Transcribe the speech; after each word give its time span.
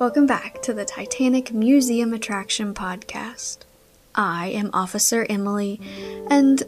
Welcome 0.00 0.24
back 0.24 0.62
to 0.62 0.72
the 0.72 0.86
Titanic 0.86 1.52
Museum 1.52 2.14
Attraction 2.14 2.72
Podcast. 2.72 3.58
I 4.14 4.46
am 4.46 4.70
Officer 4.72 5.26
Emily, 5.28 5.78
and 6.30 6.62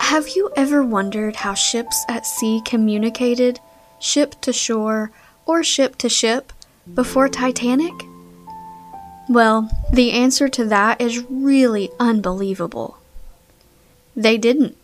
have 0.00 0.30
you 0.30 0.50
ever 0.56 0.82
wondered 0.82 1.36
how 1.36 1.54
ships 1.54 2.04
at 2.08 2.26
sea 2.26 2.60
communicated, 2.64 3.60
ship 4.00 4.34
to 4.40 4.52
shore 4.52 5.12
or 5.46 5.62
ship 5.62 5.94
to 5.98 6.08
ship, 6.08 6.52
before 6.92 7.28
Titanic? 7.28 7.94
Well, 9.28 9.70
the 9.92 10.10
answer 10.10 10.48
to 10.48 10.64
that 10.64 11.00
is 11.00 11.24
really 11.30 11.92
unbelievable. 12.00 12.98
They 14.16 14.36
didn't. 14.36 14.76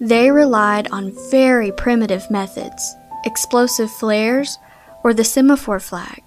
They 0.00 0.30
relied 0.30 0.88
on 0.90 1.12
very 1.30 1.70
primitive 1.70 2.30
methods 2.30 2.94
explosive 3.26 3.90
flares 3.90 4.56
or 5.02 5.12
the 5.12 5.22
semaphore 5.22 5.80
flag. 5.80 6.22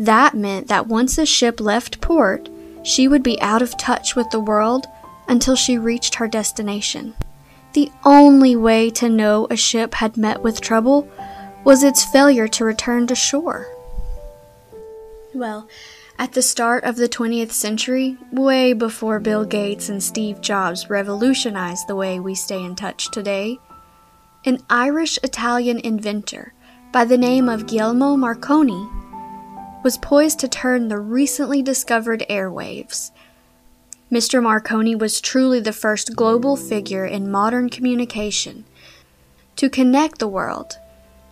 That 0.00 0.32
meant 0.32 0.68
that 0.68 0.86
once 0.86 1.18
a 1.18 1.26
ship 1.26 1.60
left 1.60 2.00
port, 2.00 2.48
she 2.82 3.06
would 3.06 3.22
be 3.22 3.38
out 3.42 3.60
of 3.60 3.76
touch 3.76 4.16
with 4.16 4.30
the 4.30 4.40
world 4.40 4.86
until 5.28 5.54
she 5.54 5.76
reached 5.76 6.14
her 6.14 6.26
destination. 6.26 7.14
The 7.74 7.92
only 8.02 8.56
way 8.56 8.88
to 8.92 9.10
know 9.10 9.46
a 9.50 9.56
ship 9.56 9.92
had 9.92 10.16
met 10.16 10.42
with 10.42 10.62
trouble 10.62 11.06
was 11.64 11.82
its 11.82 12.02
failure 12.02 12.48
to 12.48 12.64
return 12.64 13.08
to 13.08 13.14
shore. 13.14 13.66
Well, 15.34 15.68
at 16.18 16.32
the 16.32 16.40
start 16.40 16.84
of 16.84 16.96
the 16.96 17.08
20th 17.08 17.52
century, 17.52 18.16
way 18.32 18.72
before 18.72 19.20
Bill 19.20 19.44
Gates 19.44 19.90
and 19.90 20.02
Steve 20.02 20.40
Jobs 20.40 20.88
revolutionized 20.88 21.88
the 21.88 21.94
way 21.94 22.18
we 22.18 22.34
stay 22.34 22.64
in 22.64 22.74
touch 22.74 23.10
today, 23.10 23.58
an 24.46 24.60
Irish 24.70 25.18
Italian 25.22 25.78
inventor 25.80 26.54
by 26.90 27.04
the 27.04 27.18
name 27.18 27.50
of 27.50 27.66
Guglielmo 27.66 28.16
Marconi 28.16 28.88
was 29.82 29.98
poised 29.98 30.38
to 30.40 30.48
turn 30.48 30.88
the 30.88 30.98
recently 30.98 31.62
discovered 31.62 32.24
airwaves. 32.28 33.10
Mr. 34.10 34.42
Marconi 34.42 34.94
was 34.94 35.20
truly 35.20 35.60
the 35.60 35.72
first 35.72 36.16
global 36.16 36.56
figure 36.56 37.06
in 37.06 37.30
modern 37.30 37.68
communication 37.68 38.64
to 39.56 39.70
connect 39.70 40.18
the 40.18 40.28
world 40.28 40.78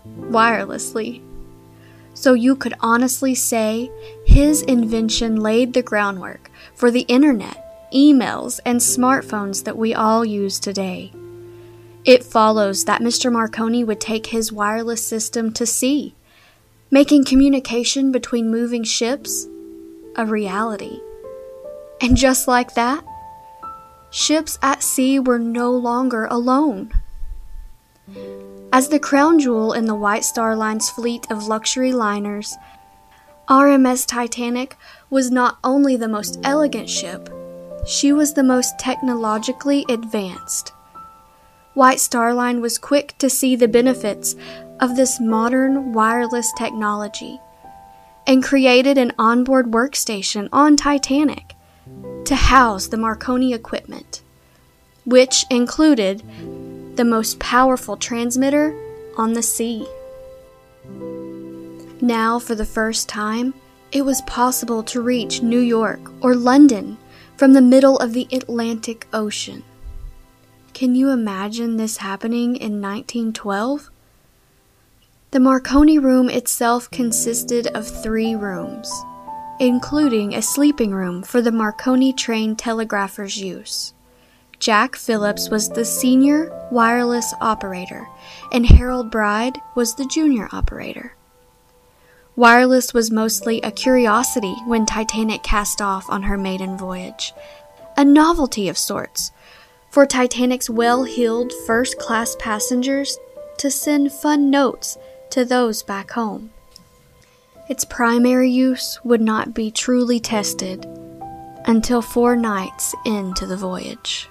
wirelessly 0.06 1.22
so 2.18 2.34
you 2.34 2.56
could 2.56 2.74
honestly 2.80 3.32
say 3.32 3.88
his 4.26 4.62
invention 4.62 5.36
laid 5.36 5.72
the 5.72 5.82
groundwork 5.82 6.50
for 6.74 6.90
the 6.90 7.02
internet, 7.02 7.88
emails, 7.94 8.58
and 8.64 8.80
smartphones 8.80 9.62
that 9.62 9.78
we 9.78 9.94
all 9.94 10.24
use 10.24 10.58
today. 10.58 11.12
It 12.04 12.24
follows 12.24 12.86
that 12.86 13.00
Mr. 13.02 13.30
Marconi 13.30 13.84
would 13.84 14.00
take 14.00 14.26
his 14.26 14.52
wireless 14.52 15.06
system 15.06 15.52
to 15.52 15.64
sea, 15.64 16.16
making 16.90 17.24
communication 17.24 18.10
between 18.10 18.50
moving 18.50 18.84
ships 18.84 19.46
a 20.16 20.24
reality. 20.24 21.00
And 22.00 22.16
just 22.16 22.48
like 22.48 22.74
that, 22.74 23.04
ships 24.10 24.58
at 24.62 24.82
sea 24.82 25.18
were 25.18 25.38
no 25.38 25.70
longer 25.70 26.26
alone. 26.26 26.92
As 28.72 28.88
the 28.88 28.98
crown 28.98 29.38
jewel 29.38 29.72
in 29.72 29.86
the 29.86 29.94
White 29.94 30.24
Star 30.24 30.56
Line's 30.56 30.90
fleet 30.90 31.26
of 31.30 31.46
luxury 31.46 31.92
liners, 31.92 32.56
RMS 33.48 34.06
Titanic 34.06 34.76
was 35.10 35.30
not 35.30 35.58
only 35.64 35.96
the 35.96 36.08
most 36.08 36.38
elegant 36.44 36.88
ship, 36.88 37.28
she 37.86 38.12
was 38.12 38.34
the 38.34 38.42
most 38.42 38.78
technologically 38.78 39.84
advanced. 39.88 40.72
White 41.74 42.00
Star 42.00 42.34
Line 42.34 42.60
was 42.60 42.76
quick 42.76 43.16
to 43.18 43.30
see 43.30 43.56
the 43.56 43.68
benefits 43.68 44.34
of 44.80 44.96
this 44.96 45.20
modern 45.20 45.92
wireless 45.92 46.52
technology 46.56 47.40
and 48.26 48.42
created 48.42 48.98
an 48.98 49.12
onboard 49.18 49.70
workstation 49.70 50.48
on 50.52 50.76
Titanic 50.76 51.54
to 52.24 52.34
house 52.34 52.86
the 52.88 52.96
Marconi 52.96 53.54
equipment, 53.54 54.22
which 55.04 55.44
included 55.50 56.22
the 56.96 57.04
most 57.04 57.38
powerful 57.38 57.96
transmitter 57.96 58.76
on 59.16 59.32
the 59.32 59.42
sea. 59.42 59.86
Now, 62.00 62.38
for 62.38 62.54
the 62.54 62.66
first 62.66 63.08
time, 63.08 63.54
it 63.90 64.02
was 64.02 64.20
possible 64.22 64.82
to 64.84 65.00
reach 65.00 65.42
New 65.42 65.60
York 65.60 66.00
or 66.22 66.34
London 66.34 66.98
from 67.36 67.54
the 67.54 67.62
middle 67.62 67.98
of 67.98 68.12
the 68.12 68.28
Atlantic 68.30 69.06
Ocean. 69.12 69.64
Can 70.74 70.94
you 70.94 71.10
imagine 71.10 71.76
this 71.76 71.96
happening 71.96 72.56
in 72.56 72.82
1912? 72.82 73.90
The 75.30 75.40
Marconi 75.40 75.98
room 75.98 76.30
itself 76.30 76.90
consisted 76.90 77.66
of 77.68 77.86
three 77.86 78.34
rooms, 78.34 78.90
including 79.60 80.34
a 80.34 80.40
sleeping 80.40 80.92
room 80.92 81.22
for 81.22 81.42
the 81.42 81.52
Marconi 81.52 82.14
train 82.14 82.56
telegraphers' 82.56 83.36
use. 83.36 83.92
Jack 84.58 84.96
Phillips 84.96 85.50
was 85.50 85.68
the 85.68 85.84
senior 85.84 86.50
wireless 86.70 87.34
operator, 87.42 88.08
and 88.52 88.64
Harold 88.64 89.10
Bride 89.10 89.60
was 89.74 89.96
the 89.96 90.06
junior 90.06 90.48
operator. 90.50 91.14
Wireless 92.34 92.94
was 92.94 93.10
mostly 93.10 93.60
a 93.60 93.70
curiosity 93.70 94.54
when 94.64 94.86
Titanic 94.86 95.42
cast 95.42 95.82
off 95.82 96.08
on 96.08 96.22
her 96.22 96.38
maiden 96.38 96.78
voyage, 96.78 97.34
a 97.98 98.04
novelty 98.04 98.66
of 98.66 98.78
sorts, 98.78 99.30
for 99.90 100.06
Titanic's 100.06 100.70
well 100.70 101.04
heeled 101.04 101.52
first 101.66 101.98
class 101.98 102.34
passengers 102.36 103.18
to 103.58 103.70
send 103.70 104.10
fun 104.10 104.48
notes 104.48 104.96
to 105.30 105.44
those 105.44 105.82
back 105.82 106.10
home. 106.12 106.50
Its 107.68 107.84
primary 107.84 108.50
use 108.50 108.98
would 109.04 109.20
not 109.20 109.54
be 109.54 109.70
truly 109.70 110.18
tested 110.18 110.86
until 111.66 112.00
four 112.00 112.34
nights 112.34 112.94
into 113.04 113.46
the 113.46 113.56
voyage. 113.56 114.28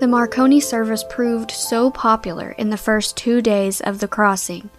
The 0.00 0.06
Marconi 0.08 0.60
service 0.60 1.04
proved 1.08 1.50
so 1.50 1.90
popular 1.90 2.50
in 2.58 2.70
the 2.70 2.76
first 2.76 3.16
two 3.16 3.40
days 3.40 3.80
of 3.80 3.98
the 3.98 4.08
crossing. 4.08 4.70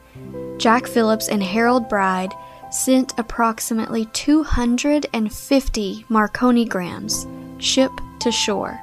Jack 0.57 0.88
Phillips 0.88 1.28
and 1.28 1.44
Harold 1.44 1.90
Bride 1.90 2.34
sent 2.72 3.13
approximately 3.18 4.06
250 4.13 6.06
Marconigrams, 6.09 7.62
ship 7.62 7.92
to 8.19 8.31
shore. 8.31 8.80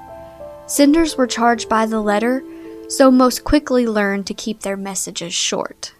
Senders 0.67 1.17
were 1.17 1.27
charged 1.27 1.69
by 1.69 1.87
the 1.87 2.01
letter, 2.01 2.43
so 2.89 3.11
most 3.11 3.45
quickly 3.45 3.87
learned 3.87 4.27
to 4.27 4.35
keep 4.35 4.61
their 4.61 4.77
messages 4.77 5.35
short. 5.35 5.93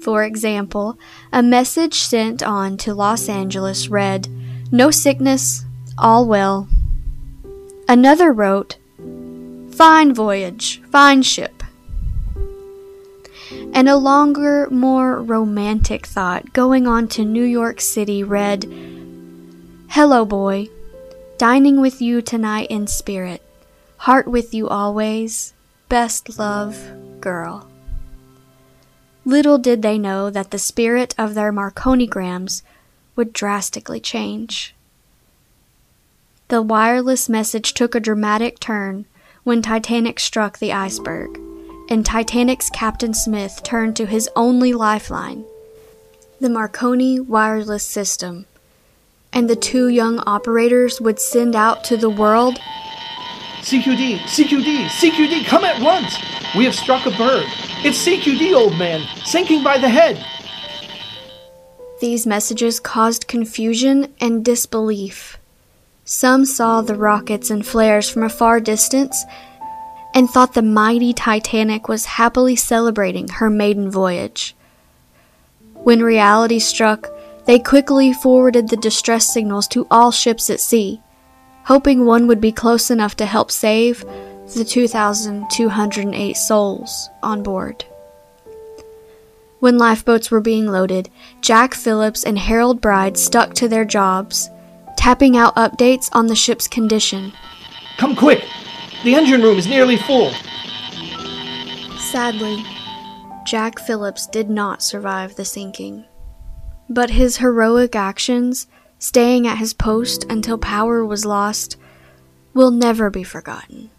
For 0.00 0.24
example, 0.24 0.98
a 1.32 1.42
message 1.42 1.94
sent 1.94 2.42
on 2.42 2.76
to 2.78 2.94
Los 2.94 3.28
Angeles 3.28 3.88
read, 3.88 4.28
No 4.70 4.90
sickness, 4.90 5.64
all 5.98 6.26
well. 6.26 6.68
Another 7.88 8.32
wrote, 8.32 8.76
Fine 9.72 10.14
voyage, 10.14 10.80
fine 10.90 11.22
ship. 11.22 11.62
And 13.72 13.88
a 13.88 13.96
longer, 13.96 14.68
more 14.70 15.20
romantic 15.20 16.06
thought 16.06 16.52
going 16.52 16.86
on 16.86 17.08
to 17.08 17.24
New 17.24 17.44
York 17.44 17.80
City 17.80 18.22
read 18.22 18.64
Hello, 19.90 20.24
boy. 20.24 20.68
Dining 21.38 21.80
with 21.80 22.00
you 22.00 22.20
tonight 22.20 22.68
in 22.70 22.86
spirit. 22.86 23.42
Heart 23.98 24.28
with 24.28 24.52
you 24.52 24.68
always. 24.68 25.54
Best 25.88 26.38
love, 26.38 26.92
girl. 27.20 27.66
Little 29.24 29.56
did 29.56 29.80
they 29.80 29.98
know 29.98 30.28
that 30.28 30.50
the 30.50 30.58
spirit 30.58 31.14
of 31.16 31.34
their 31.34 31.52
Marconigrams 31.52 32.62
would 33.16 33.32
drastically 33.32 34.00
change. 34.00 34.74
The 36.48 36.60
wireless 36.60 37.28
message 37.28 37.72
took 37.72 37.94
a 37.94 38.00
dramatic 38.00 38.60
turn 38.60 39.06
when 39.44 39.62
Titanic 39.62 40.20
struck 40.20 40.58
the 40.58 40.72
iceberg, 40.72 41.38
and 41.88 42.04
Titanic's 42.04 42.68
Captain 42.68 43.14
Smith 43.14 43.62
turned 43.62 43.96
to 43.96 44.06
his 44.06 44.28
only 44.36 44.72
lifeline 44.74 45.44
the 46.40 46.50
Marconi 46.50 47.18
wireless 47.18 47.84
system. 47.84 48.46
And 49.32 49.50
the 49.50 49.56
two 49.56 49.88
young 49.88 50.22
operators 50.26 51.00
would 51.00 51.18
send 51.18 51.56
out 51.56 51.82
to 51.84 51.96
the 51.96 52.10
world 52.10 52.58
CQD, 53.68 54.20
CQD, 54.20 54.86
CQD, 54.86 55.44
come 55.44 55.62
at 55.62 55.78
once! 55.82 56.16
We 56.56 56.64
have 56.64 56.74
struck 56.74 57.04
a 57.04 57.10
berg. 57.10 57.44
It's 57.84 58.02
CQD, 58.02 58.54
old 58.54 58.78
man, 58.78 59.06
sinking 59.26 59.62
by 59.62 59.76
the 59.76 59.90
head. 59.90 60.24
These 62.00 62.26
messages 62.26 62.80
caused 62.80 63.28
confusion 63.28 64.14
and 64.22 64.42
disbelief. 64.42 65.36
Some 66.06 66.46
saw 66.46 66.80
the 66.80 66.94
rockets 66.94 67.50
and 67.50 67.66
flares 67.66 68.08
from 68.08 68.22
a 68.22 68.30
far 68.30 68.58
distance 68.58 69.22
and 70.14 70.30
thought 70.30 70.54
the 70.54 70.62
mighty 70.62 71.12
Titanic 71.12 71.88
was 71.88 72.06
happily 72.06 72.56
celebrating 72.56 73.28
her 73.28 73.50
maiden 73.50 73.90
voyage. 73.90 74.56
When 75.74 76.02
reality 76.02 76.58
struck, 76.58 77.10
they 77.44 77.58
quickly 77.58 78.14
forwarded 78.14 78.70
the 78.70 78.78
distress 78.78 79.30
signals 79.30 79.68
to 79.68 79.86
all 79.90 80.10
ships 80.10 80.48
at 80.48 80.60
sea, 80.60 81.02
hoping 81.68 82.06
one 82.06 82.26
would 82.26 82.40
be 82.40 82.50
close 82.50 82.90
enough 82.90 83.14
to 83.14 83.26
help 83.26 83.50
save 83.50 84.02
the 84.54 84.64
2,208 84.64 86.34
souls 86.34 87.10
on 87.22 87.42
board. 87.42 87.84
When 89.60 89.76
lifeboats 89.76 90.30
were 90.30 90.40
being 90.40 90.66
loaded, 90.66 91.10
Jack 91.42 91.74
Phillips 91.74 92.24
and 92.24 92.38
Harold 92.38 92.80
Bride 92.80 93.18
stuck 93.18 93.52
to 93.54 93.68
their 93.68 93.84
jobs, 93.84 94.48
tapping 94.96 95.36
out 95.36 95.56
updates 95.56 96.08
on 96.14 96.26
the 96.26 96.34
ship's 96.34 96.66
condition. 96.66 97.34
Come 97.98 98.16
quick! 98.16 98.42
The 99.04 99.14
engine 99.14 99.42
room 99.42 99.58
is 99.58 99.66
nearly 99.66 99.98
full. 99.98 100.32
Sadly, 101.98 102.64
Jack 103.44 103.78
Phillips 103.78 104.26
did 104.26 104.48
not 104.48 104.82
survive 104.82 105.36
the 105.36 105.44
sinking. 105.44 106.06
But 106.88 107.10
his 107.10 107.36
heroic 107.36 107.94
actions, 107.94 108.68
staying 108.98 109.46
at 109.46 109.58
his 109.58 109.72
post 109.72 110.24
until 110.30 110.58
power 110.58 111.04
was 111.04 111.24
lost, 111.24 111.76
will 112.54 112.70
never 112.70 113.10
be 113.10 113.22
forgotten. 113.22 113.90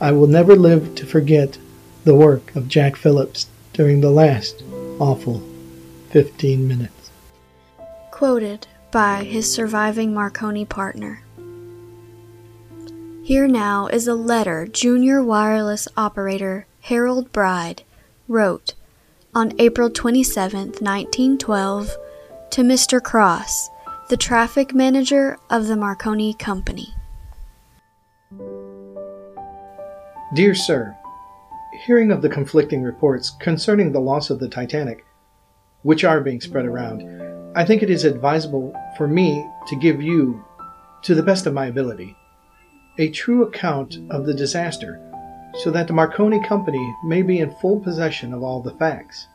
I 0.00 0.12
will 0.12 0.26
never 0.26 0.56
live 0.56 0.94
to 0.96 1.06
forget 1.06 1.58
the 2.04 2.14
work 2.14 2.54
of 2.54 2.68
Jack 2.68 2.96
Phillips 2.96 3.46
during 3.72 4.00
the 4.00 4.10
last 4.10 4.62
awful 4.98 5.42
15 6.10 6.66
minutes. 6.66 7.10
Quoted 8.10 8.66
by 8.90 9.24
his 9.24 9.50
surviving 9.52 10.14
Marconi 10.14 10.64
partner. 10.64 11.22
Here 13.22 13.48
now 13.48 13.88
is 13.88 14.06
a 14.06 14.14
letter 14.14 14.66
Junior 14.66 15.22
Wireless 15.22 15.88
Operator 15.96 16.66
Harold 16.82 17.32
Bride 17.32 17.82
wrote 18.28 18.74
on 19.34 19.52
April 19.58 19.90
27, 19.90 20.68
1912, 20.80 21.96
to 22.50 22.62
Mr. 22.62 23.02
Cross, 23.02 23.68
the 24.08 24.16
traffic 24.16 24.72
manager 24.72 25.36
of 25.50 25.66
the 25.66 25.74
Marconi 25.74 26.32
Company. 26.34 26.94
Dear 30.32 30.54
Sir, 30.54 30.96
hearing 31.86 32.12
of 32.12 32.22
the 32.22 32.28
conflicting 32.28 32.82
reports 32.82 33.30
concerning 33.40 33.90
the 33.90 34.00
loss 34.00 34.30
of 34.30 34.38
the 34.38 34.48
Titanic, 34.48 35.04
which 35.82 36.04
are 36.04 36.20
being 36.20 36.40
spread 36.40 36.66
around, 36.66 37.02
I 37.56 37.64
think 37.64 37.82
it 37.82 37.90
is 37.90 38.04
advisable 38.04 38.72
for 38.96 39.08
me 39.08 39.44
to 39.66 39.76
give 39.76 40.00
you, 40.00 40.44
to 41.02 41.14
the 41.16 41.22
best 41.22 41.46
of 41.46 41.54
my 41.54 41.66
ability, 41.66 42.14
a 42.98 43.10
true 43.10 43.42
account 43.42 43.98
of 44.10 44.24
the 44.24 44.34
disaster 44.34 45.02
so 45.64 45.70
that 45.72 45.88
the 45.88 45.92
Marconi 45.92 46.40
Company 46.44 46.94
may 47.04 47.22
be 47.22 47.40
in 47.40 47.50
full 47.56 47.80
possession 47.80 48.32
of 48.32 48.42
all 48.42 48.62
the 48.62 48.74
facts. 48.74 49.26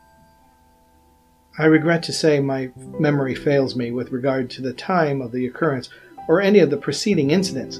I 1.58 1.66
regret 1.66 2.02
to 2.04 2.12
say 2.12 2.40
my 2.40 2.70
memory 2.98 3.34
fails 3.34 3.76
me 3.76 3.90
with 3.90 4.10
regard 4.10 4.48
to 4.50 4.62
the 4.62 4.72
time 4.72 5.20
of 5.20 5.32
the 5.32 5.46
occurrence 5.46 5.90
or 6.26 6.40
any 6.40 6.60
of 6.60 6.70
the 6.70 6.78
preceding 6.78 7.30
incidents, 7.30 7.78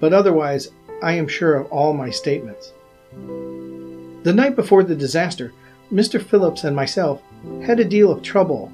but 0.00 0.12
otherwise 0.12 0.70
I 1.00 1.12
am 1.12 1.28
sure 1.28 1.54
of 1.54 1.70
all 1.70 1.92
my 1.92 2.10
statements. 2.10 2.72
The 3.12 4.32
night 4.34 4.56
before 4.56 4.82
the 4.82 4.96
disaster, 4.96 5.52
Mr. 5.92 6.20
Phillips 6.20 6.64
and 6.64 6.74
myself 6.74 7.22
had 7.62 7.78
a 7.78 7.84
deal 7.84 8.10
of 8.10 8.22
trouble 8.22 8.72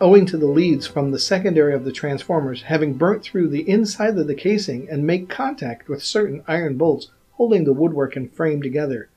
owing 0.00 0.24
to 0.26 0.38
the 0.38 0.46
leads 0.46 0.86
from 0.86 1.10
the 1.10 1.18
secondary 1.18 1.74
of 1.74 1.84
the 1.84 1.92
transformers 1.92 2.62
having 2.62 2.94
burnt 2.94 3.22
through 3.22 3.48
the 3.48 3.68
inside 3.68 4.16
of 4.16 4.26
the 4.26 4.34
casing 4.34 4.88
and 4.88 5.06
make 5.06 5.28
contact 5.28 5.88
with 5.88 6.02
certain 6.02 6.42
iron 6.46 6.78
bolts 6.78 7.10
holding 7.32 7.64
the 7.64 7.72
woodwork 7.72 8.16
and 8.16 8.32
frame 8.32 8.62
together, 8.62 9.08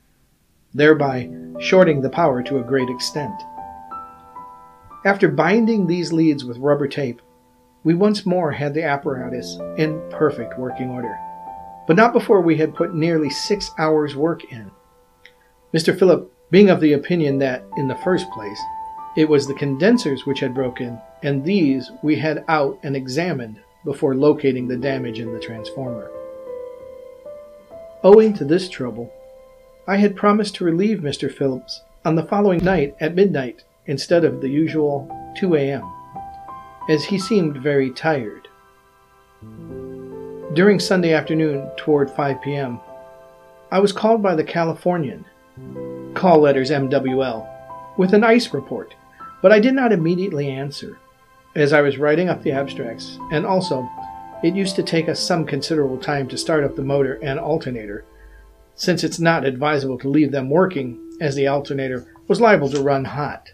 thereby 0.74 1.30
shorting 1.60 2.02
the 2.02 2.10
power 2.10 2.44
to 2.44 2.58
a 2.58 2.64
great 2.64 2.90
extent. 2.90 3.42
After 5.04 5.28
binding 5.30 5.88
these 5.88 6.14
leads 6.14 6.46
with 6.46 6.60
rubber 6.60 6.88
tape, 6.88 7.22
we 7.84 7.96
once 7.96 8.24
more 8.24 8.52
had 8.52 8.76
the 8.76 8.84
apparatus 8.84 9.58
in 9.78 10.00
perfect 10.12 10.60
working 10.60 10.92
order, 10.92 11.18
but 11.88 11.96
not 11.96 12.14
before 12.14 12.42
we 12.42 12.58
had 12.58 12.76
put 12.76 12.94
nearly 12.94 13.32
six 13.32 13.72
hours' 13.80 14.16
work 14.16 14.44
in. 14.52 14.70
Mr. 15.74 15.98
Phillip 15.98 16.32
being 16.52 16.70
of 16.70 16.82
the 16.82 16.94
opinion 16.94 17.40
that, 17.40 17.64
in 17.78 17.88
the 17.88 17.96
first 18.04 18.30
place, 18.30 18.60
it 19.18 19.28
was 19.28 19.48
the 19.48 19.56
condensers 19.56 20.28
which 20.28 20.40
had 20.40 20.54
broken, 20.54 21.02
and 21.24 21.44
these 21.44 21.90
we 22.04 22.18
had 22.18 22.46
out 22.48 22.78
and 22.84 22.96
examined 22.96 23.60
before 23.84 24.14
locating 24.14 24.68
the 24.68 24.78
damage 24.78 25.20
in 25.20 25.34
the 25.34 25.40
transformer. 25.40 26.12
Owing 28.04 28.34
to 28.36 28.46
this 28.46 28.70
trouble, 28.70 29.12
I 29.88 29.98
had 29.98 30.16
promised 30.16 30.56
to 30.56 30.66
relieve 30.66 31.00
Mr. 31.00 31.34
Phillips 31.34 31.82
on 32.06 32.14
the 32.14 32.24
following 32.24 32.64
night 32.64 32.96
at 33.00 33.16
midnight 33.16 33.64
instead 33.86 34.24
of 34.24 34.42
the 34.42 34.50
usual 34.50 35.10
2 35.40 35.56
a.m., 35.56 35.92
as 36.90 37.04
he 37.04 37.20
seemed 37.20 37.58
very 37.58 37.92
tired. 37.92 38.48
During 40.54 40.80
Sunday 40.80 41.14
afternoon 41.14 41.70
toward 41.78 42.12
5 42.12 42.42
p.m., 42.42 42.80
I 43.72 43.80
was 43.80 43.94
called 43.94 44.22
by 44.22 44.36
the 44.36 44.44
Californian, 44.44 45.26
call 46.14 46.40
letters 46.40 46.72
MWL, 46.72 47.48
with 47.98 48.14
an 48.14 48.24
ice 48.24 48.54
report, 48.54 48.94
but 49.42 49.52
I 49.52 49.60
did 49.60 49.74
not 49.74 49.92
immediately 49.92 50.50
answer, 50.50 51.00
as 51.56 51.74
I 51.74 51.82
was 51.82 51.98
writing 51.98 52.30
up 52.30 52.44
the 52.44 52.52
abstracts, 52.52 53.18
and 53.32 53.46
also 53.46 53.90
it 54.44 54.56
used 54.56 54.76
to 54.76 54.84
take 54.84 55.08
us 55.08 55.20
some 55.20 55.46
considerable 55.46 55.98
time 55.98 56.28
to 56.28 56.38
start 56.38 56.64
up 56.64 56.76
the 56.76 56.84
motor 56.84 57.20
and 57.22 57.40
alternator, 57.40 58.04
since 58.76 59.04
it's 59.04 59.20
not 59.20 59.46
advisable 59.46 59.98
to 60.00 60.10
leave 60.10 60.32
them 60.32 60.50
working, 60.50 61.00
as 61.22 61.36
the 61.36 61.48
alternator 61.48 62.06
was 62.28 62.42
liable 62.42 62.70
to 62.70 62.82
run 62.82 63.06
hot. 63.06 63.52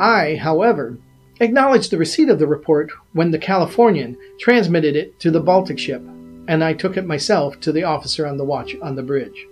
I, 0.00 0.36
however, 0.36 0.98
acknowledged 1.40 1.90
the 1.90 1.98
receipt 1.98 2.28
of 2.28 2.38
the 2.38 2.46
report 2.46 2.90
when 3.12 3.30
the 3.30 3.38
Californian 3.38 4.16
transmitted 4.38 4.96
it 4.96 5.18
to 5.20 5.30
the 5.30 5.40
Baltic 5.40 5.78
ship, 5.78 6.02
and 6.48 6.62
I 6.64 6.72
took 6.72 6.96
it 6.96 7.06
myself 7.06 7.60
to 7.60 7.72
the 7.72 7.84
officer 7.84 8.26
on 8.26 8.36
the 8.36 8.44
watch 8.44 8.74
on 8.82 8.96
the 8.96 9.02
bridge. 9.02 9.46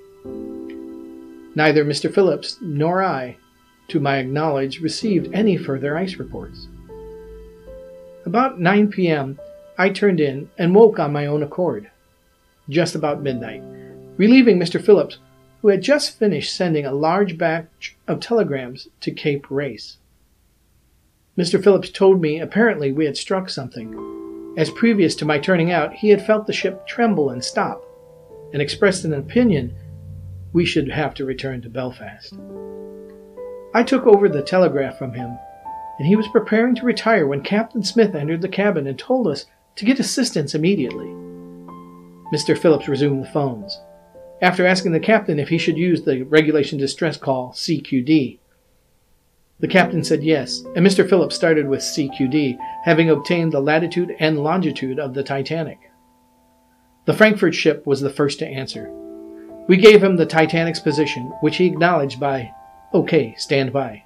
Neither 1.54 1.84
Mr. 1.84 2.12
Phillips 2.12 2.58
nor 2.60 3.02
I, 3.02 3.36
to 3.88 4.00
my 4.00 4.22
knowledge, 4.22 4.80
received 4.80 5.32
any 5.32 5.56
further 5.56 5.96
ice 5.96 6.16
reports. 6.16 6.68
About 8.24 8.60
9 8.60 8.88
p.m., 8.88 9.38
I 9.78 9.90
turned 9.90 10.20
in 10.20 10.50
and 10.58 10.74
woke 10.74 10.98
on 10.98 11.12
my 11.12 11.26
own 11.26 11.42
accord, 11.42 11.90
just 12.68 12.94
about 12.94 13.22
midnight, 13.22 13.62
relieving 14.16 14.58
Mr. 14.58 14.82
Phillips, 14.84 15.18
who 15.66 15.72
had 15.72 15.82
just 15.82 16.16
finished 16.16 16.54
sending 16.54 16.86
a 16.86 16.92
large 16.92 17.36
batch 17.36 17.96
of 18.06 18.20
telegrams 18.20 18.86
to 19.00 19.10
Cape 19.10 19.50
Race. 19.50 19.96
Mr. 21.36 21.60
Phillips 21.60 21.90
told 21.90 22.20
me 22.20 22.38
apparently 22.38 22.92
we 22.92 23.04
had 23.04 23.16
struck 23.16 23.50
something, 23.50 24.54
as 24.56 24.70
previous 24.70 25.16
to 25.16 25.24
my 25.24 25.40
turning 25.40 25.72
out 25.72 25.92
he 25.92 26.10
had 26.10 26.24
felt 26.24 26.46
the 26.46 26.52
ship 26.52 26.86
tremble 26.86 27.30
and 27.30 27.42
stop, 27.42 27.84
and 28.52 28.62
expressed 28.62 29.04
an 29.04 29.12
opinion 29.12 29.74
we 30.52 30.64
should 30.64 30.88
have 30.88 31.14
to 31.14 31.24
return 31.24 31.60
to 31.62 31.68
Belfast. 31.68 32.32
I 33.74 33.82
took 33.82 34.06
over 34.06 34.28
the 34.28 34.42
telegraph 34.42 34.96
from 34.96 35.14
him, 35.14 35.36
and 35.98 36.06
he 36.06 36.14
was 36.14 36.28
preparing 36.28 36.76
to 36.76 36.86
retire 36.86 37.26
when 37.26 37.42
Captain 37.42 37.82
Smith 37.82 38.14
entered 38.14 38.42
the 38.42 38.48
cabin 38.48 38.86
and 38.86 38.96
told 38.96 39.26
us 39.26 39.46
to 39.74 39.84
get 39.84 39.98
assistance 39.98 40.54
immediately. 40.54 41.08
Mr. 42.32 42.56
Phillips 42.56 42.86
resumed 42.86 43.24
the 43.24 43.30
phones, 43.30 43.80
after 44.40 44.66
asking 44.66 44.92
the 44.92 45.00
captain 45.00 45.38
if 45.38 45.48
he 45.48 45.58
should 45.58 45.78
use 45.78 46.02
the 46.02 46.22
regulation 46.22 46.78
distress 46.78 47.16
call 47.16 47.52
CQD. 47.52 48.38
The 49.58 49.68
captain 49.68 50.04
said 50.04 50.22
yes, 50.22 50.62
and 50.74 50.86
Mr. 50.86 51.08
Phillips 51.08 51.34
started 51.34 51.66
with 51.66 51.80
CQD, 51.80 52.58
having 52.84 53.08
obtained 53.08 53.52
the 53.52 53.60
latitude 53.60 54.14
and 54.18 54.44
longitude 54.44 54.98
of 54.98 55.14
the 55.14 55.22
Titanic. 55.22 55.78
The 57.06 57.14
Frankfurt 57.14 57.54
ship 57.54 57.86
was 57.86 58.00
the 58.00 58.10
first 58.10 58.38
to 58.40 58.46
answer. 58.46 58.90
We 59.68 59.78
gave 59.78 60.04
him 60.04 60.16
the 60.16 60.26
Titanic's 60.26 60.80
position, 60.80 61.32
which 61.40 61.56
he 61.56 61.66
acknowledged 61.66 62.20
by, 62.20 62.52
OK, 62.92 63.34
stand 63.38 63.72
by. 63.72 64.04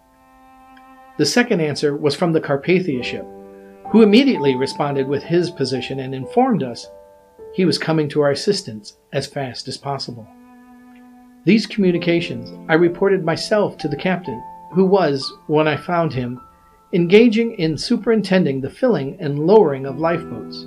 The 1.19 1.27
second 1.27 1.61
answer 1.61 1.97
was 1.97 2.15
from 2.15 2.33
the 2.33 2.41
Carpathia 2.41 3.03
ship, 3.03 3.27
who 3.91 4.03
immediately 4.03 4.55
responded 4.55 5.09
with 5.09 5.25
his 5.25 5.51
position 5.51 5.99
and 5.99 6.15
informed 6.15 6.63
us 6.63 6.89
he 7.53 7.65
was 7.65 7.79
coming 7.79 8.09
to 8.09 8.21
our 8.21 8.31
assistance 8.31 8.97
as 9.13 9.27
fast 9.27 9.69
as 9.69 9.77
possible. 9.77 10.27
These 11.45 11.67
communications 11.67 12.53
I 12.69 12.75
reported 12.75 13.25
myself 13.25 13.79
to 13.79 13.89
the 13.89 13.97
captain, 13.97 14.43
who 14.73 14.85
was, 14.85 15.33
when 15.47 15.67
I 15.67 15.77
found 15.77 16.13
him, 16.13 16.41
engaging 16.93 17.55
in 17.55 17.79
superintending 17.79 18.61
the 18.61 18.71
filling 18.71 19.17
and 19.21 19.47
lowering 19.47 19.87
of 19.87 19.99
lifeboats. 19.99 20.67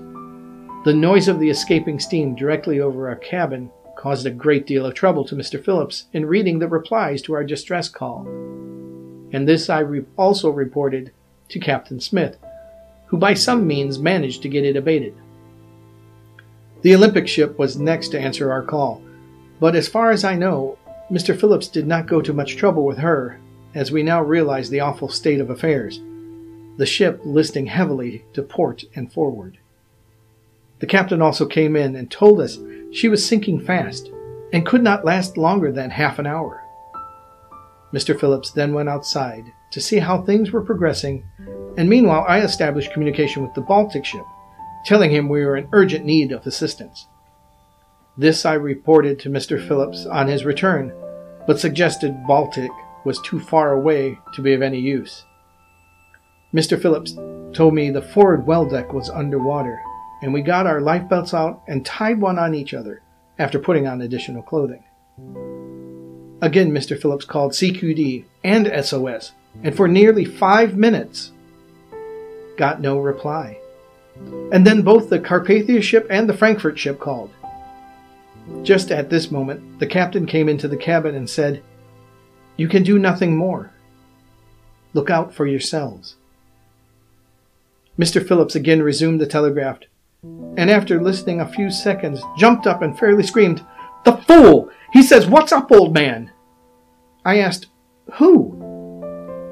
The 0.86 0.94
noise 0.94 1.28
of 1.28 1.40
the 1.40 1.50
escaping 1.50 2.00
steam 2.00 2.36
directly 2.36 2.80
over 2.80 3.08
our 3.08 3.16
cabin 3.16 3.70
caused 3.98 4.26
a 4.26 4.32
great 4.32 4.66
deal 4.66 4.86
of 4.86 4.94
trouble 4.94 5.24
to 5.26 5.36
Mr. 5.36 5.64
Phillips 5.64 6.06
in 6.12 6.26
reading 6.26 6.60
the 6.60 6.68
replies 6.68 7.22
to 7.24 7.34
our 7.34 7.44
distress 7.44 7.88
call, 7.88 8.26
and 9.32 9.48
this 9.48 9.70
I 9.70 9.80
re- 9.80 10.06
also 10.18 10.50
reported 10.50 11.12
to 11.50 11.60
Captain 11.60 12.00
Smith, 12.00 12.38
who 13.08 13.18
by 13.18 13.34
some 13.34 13.68
means 13.68 14.00
managed 14.00 14.42
to 14.42 14.50
get 14.50 14.66
it 14.66 14.76
abated. 14.76 15.16
The 16.84 16.96
Olympic 16.96 17.30
ship 17.30 17.58
was 17.58 17.78
next 17.78 18.10
to 18.10 18.20
answer 18.20 18.52
our 18.52 18.62
call, 18.62 19.02
but 19.62 19.74
as 19.74 19.88
far 19.88 20.12
as 20.12 20.26
I 20.26 20.36
know, 20.36 20.78
Mr. 21.10 21.38
Phillips 21.38 21.70
did 21.70 21.88
not 21.88 22.08
go 22.08 22.22
to 22.22 22.34
much 22.34 22.58
trouble 22.58 22.86
with 22.86 22.98
her, 22.98 23.40
as 23.74 23.90
we 23.90 24.04
now 24.04 24.22
realize 24.22 24.70
the 24.70 24.82
awful 24.82 25.08
state 25.08 25.40
of 25.40 25.50
affairs, 25.50 26.02
the 26.76 26.86
ship 26.86 27.22
listing 27.24 27.68
heavily 27.68 28.26
to 28.34 28.44
port 28.44 28.84
and 28.96 29.12
forward. 29.14 29.60
The 30.80 30.86
captain 30.86 31.22
also 31.22 31.46
came 31.46 31.78
in 31.78 31.96
and 31.96 32.12
told 32.12 32.42
us 32.42 32.60
she 32.92 33.08
was 33.08 33.26
sinking 33.26 33.62
fast 33.62 34.12
and 34.52 34.66
could 34.66 34.84
not 34.84 35.06
last 35.06 35.38
longer 35.38 35.72
than 35.72 35.90
half 35.90 36.20
an 36.20 36.28
hour. 36.28 36.62
Mr. 37.94 38.20
Phillips 38.20 38.52
then 38.52 38.74
went 38.74 38.90
outside 38.90 39.46
to 39.72 39.80
see 39.80 40.00
how 40.00 40.22
things 40.22 40.52
were 40.52 40.66
progressing, 40.66 41.24
and 41.78 41.90
meanwhile 41.90 42.26
I 42.28 42.42
established 42.42 42.92
communication 42.92 43.42
with 43.42 43.54
the 43.54 43.62
Baltic 43.62 44.04
ship, 44.04 44.26
telling 44.86 45.12
him 45.12 45.30
we 45.30 45.46
were 45.46 45.58
in 45.58 45.70
urgent 45.74 46.06
need 46.06 46.32
of 46.32 46.46
assistance. 46.46 47.08
This 48.18 48.46
I 48.46 48.54
reported 48.54 49.20
to 49.20 49.30
Mr. 49.30 49.66
Phillips 49.66 50.06
on 50.06 50.28
his 50.28 50.46
return, 50.46 50.94
but 51.48 51.60
suggested 51.60 52.28
Baltic 52.28 52.72
was 53.06 53.20
too 53.22 53.40
far 53.40 53.74
away 53.74 54.20
to 54.36 54.42
be 54.42 54.54
of 54.54 54.62
any 54.62 54.80
use. 54.80 55.26
Mr. 56.54 56.80
Phillips 56.80 57.16
told 57.54 57.74
me 57.74 57.90
the 57.90 58.02
forward 58.02 58.46
well 58.46 58.66
deck 58.66 58.94
was 58.94 59.10
underwater, 59.10 59.82
and 60.22 60.34
we 60.34 60.42
got 60.42 60.68
our 60.68 60.80
lifebelts 60.80 61.34
out 61.34 61.64
and 61.68 61.86
tied 61.86 62.22
one 62.22 62.38
on 62.38 62.54
each 62.54 62.74
other 62.74 63.02
after 63.40 63.60
putting 63.60 63.88
on 63.88 64.02
additional 64.02 64.44
clothing. 64.44 64.84
Again, 66.42 66.72
Mr. 66.72 67.00
Phillips 67.00 67.26
called 67.26 67.54
CQD 67.54 68.26
and 68.44 68.86
SOS, 68.86 69.32
and 69.64 69.76
for 69.76 69.88
nearly 69.88 70.26
five 70.26 70.76
minutes 70.76 71.32
got 72.58 72.82
no 72.82 73.00
reply. 73.00 73.58
And 74.52 74.66
then 74.66 74.82
both 74.82 75.10
the 75.10 75.20
Carpathia 75.20 75.82
ship 75.82 76.08
and 76.10 76.30
the 76.30 76.38
Frankfurt 76.38 76.78
ship 76.78 77.00
called. 77.00 77.32
Just 78.62 78.92
at 78.92 79.10
this 79.10 79.32
moment, 79.32 79.80
the 79.80 79.88
captain 79.88 80.26
came 80.26 80.50
into 80.50 80.68
the 80.68 80.78
cabin 80.78 81.16
and 81.16 81.30
said, 81.30 81.64
You 82.58 82.68
can 82.68 82.84
do 82.84 83.00
nothing 83.00 83.38
more. 83.38 83.72
Look 84.94 85.10
out 85.10 85.34
for 85.34 85.48
yourselves. 85.48 86.16
Mr. 87.98 88.26
Phillips 88.26 88.56
again 88.56 88.82
resumed 88.82 89.22
the 89.22 89.28
telegraph, 89.28 89.80
and 90.24 90.70
after 90.70 91.02
listening 91.02 91.42
a 91.42 91.48
few 91.48 91.70
seconds, 91.70 92.22
jumped 92.38 92.68
up 92.68 92.82
and 92.82 92.98
fairly 92.98 93.24
screamed, 93.24 93.66
The 94.06 94.18
fool! 94.28 94.70
He 94.92 95.04
says, 95.04 95.28
What's 95.28 95.52
up, 95.52 95.72
old 95.72 95.94
man? 95.94 96.32
I 97.26 97.40
asked, 97.40 97.68
Who? 98.14 98.54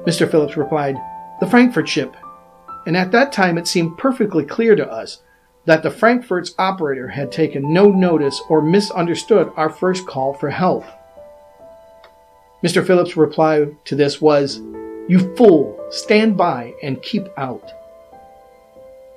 Mr. 0.06 0.30
Phillips 0.30 0.56
replied, 0.56 0.96
The 1.40 1.46
Frankfurt 1.46 1.88
ship. 1.88 2.16
And 2.86 2.96
at 2.96 3.12
that 3.12 3.32
time 3.32 3.58
it 3.58 3.68
seemed 3.68 3.98
perfectly 3.98 4.44
clear 4.44 4.74
to 4.76 4.90
us 4.90 5.22
that 5.64 5.82
the 5.82 5.90
Frankfurt's 5.90 6.54
operator 6.58 7.08
had 7.08 7.30
taken 7.30 7.72
no 7.72 7.88
notice 7.90 8.40
or 8.48 8.60
misunderstood 8.60 9.52
our 9.56 9.70
first 9.70 10.06
call 10.06 10.34
for 10.34 10.50
help. 10.50 10.84
Mr. 12.64 12.84
Phillips' 12.84 13.16
reply 13.16 13.66
to 13.84 13.96
this 13.96 14.20
was, 14.20 14.60
You 15.08 15.34
fool, 15.36 15.78
stand 15.90 16.36
by 16.36 16.74
and 16.82 17.02
keep 17.02 17.26
out. 17.36 17.72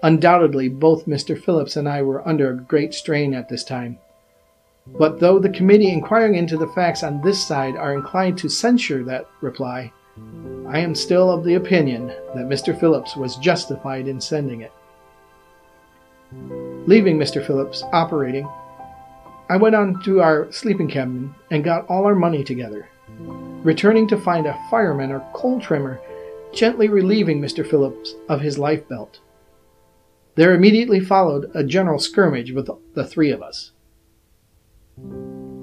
Undoubtedly, 0.03 0.69
both 0.69 1.07
Mr. 1.07 1.39
Phillips 1.39 1.75
and 1.75 1.89
I 1.89 2.01
were 2.03 2.27
under 2.27 2.51
a 2.51 2.57
great 2.57 2.93
strain 2.93 3.34
at 3.34 3.50
this 3.50 3.63
time. 3.63 3.98
But 4.86 5.19
though 5.19 5.39
the 5.39 5.50
committee 5.50 5.91
inquiring 5.91 6.36
into 6.36 6.57
the 6.57 6.67
facts 6.67 7.01
on 7.01 7.22
this 7.22 7.43
side 7.43 7.75
are 7.75 7.93
inclined 7.95 8.38
to 8.39 8.50
censure 8.50 9.03
that 9.05 9.25
reply, 9.41 9.91
I 10.67 10.79
am 10.79 10.95
still 10.95 11.29
of 11.31 11.43
the 11.43 11.55
opinion 11.55 12.07
that 12.07 12.50
Mr. 12.50 12.77
Phillips 12.79 13.15
was 13.15 13.36
justified 13.38 14.07
in 14.07 14.19
sending 14.22 14.62
it. 14.62 14.72
Leaving 16.88 17.17
Mr. 17.17 17.45
Phillips 17.45 17.84
operating, 17.93 18.48
I 19.50 19.57
went 19.57 19.75
on 19.75 20.01
to 20.03 20.22
our 20.22 20.51
sleeping 20.51 20.88
cabin 20.88 21.36
and 21.51 21.63
got 21.63 21.88
all 21.88 22.05
our 22.05 22.15
money 22.15 22.43
together, 22.43 22.89
returning 23.19 24.07
to 24.07 24.17
find 24.17 24.48
a 24.48 24.60
fireman 24.69 25.12
or 25.12 25.25
coal 25.34 25.60
trimmer 25.60 26.00
gently 26.53 26.88
relieving 26.88 27.41
Mr. 27.41 27.67
Phillips 27.69 28.15
of 28.29 28.41
his 28.41 28.57
life 28.57 28.88
belt. 28.88 29.19
There 30.36 30.53
immediately 30.53 31.00
followed 31.00 31.51
a 31.53 31.63
general 31.63 32.00
skirmish 32.00 32.51
with 32.51 32.69
the 32.93 33.05
three 33.05 33.31
of 33.31 33.41
us. 33.41 33.72